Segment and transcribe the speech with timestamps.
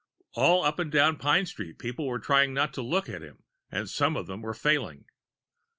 [0.33, 3.87] All up and down Pine Street, people were trying not to look at him and
[3.87, 5.05] some of them were failing.